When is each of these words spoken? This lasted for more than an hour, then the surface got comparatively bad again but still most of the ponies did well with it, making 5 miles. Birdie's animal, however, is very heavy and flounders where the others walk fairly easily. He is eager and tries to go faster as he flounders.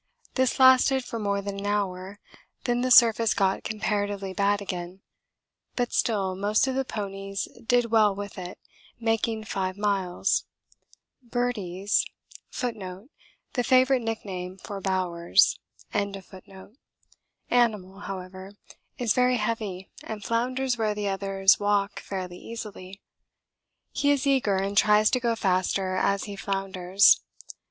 This 0.33 0.59
lasted 0.59 1.05
for 1.05 1.19
more 1.19 1.43
than 1.43 1.59
an 1.59 1.67
hour, 1.67 2.19
then 2.63 2.81
the 2.81 2.89
surface 2.89 3.35
got 3.35 3.63
comparatively 3.63 4.33
bad 4.33 4.59
again 4.59 5.01
but 5.75 5.93
still 5.93 6.35
most 6.35 6.65
of 6.67 6.73
the 6.73 6.83
ponies 6.83 7.47
did 7.63 7.91
well 7.91 8.15
with 8.15 8.35
it, 8.39 8.57
making 8.99 9.43
5 9.43 9.77
miles. 9.77 10.45
Birdie's 11.21 12.03
animal, 12.63 13.09
however, 17.99 18.53
is 18.97 19.13
very 19.13 19.37
heavy 19.37 19.91
and 20.03 20.23
flounders 20.23 20.77
where 20.79 20.95
the 20.95 21.07
others 21.07 21.59
walk 21.59 21.99
fairly 21.99 22.37
easily. 22.39 23.01
He 23.91 24.09
is 24.09 24.25
eager 24.25 24.55
and 24.57 24.75
tries 24.75 25.11
to 25.11 25.19
go 25.19 25.35
faster 25.35 25.95
as 25.95 26.23
he 26.23 26.35
flounders. 26.35 27.21